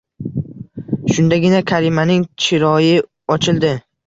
[1.15, 2.93] Shundagina Karimaning chiroyi
[3.37, 3.73] ochildi